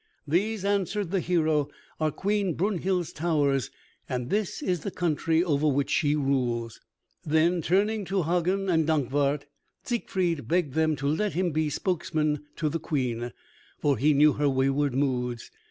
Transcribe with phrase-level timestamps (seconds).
[0.27, 1.69] "These," answered the hero,
[1.99, 3.69] "are Queen Brunhild's towers
[4.09, 6.81] and this is the country over which she rules."
[7.23, 9.45] Then turning to Hagen and Dankwart
[9.83, 13.31] Siegfried begged them to let him be spokesman to the Queen,
[13.77, 15.51] for he knew her wayward moods.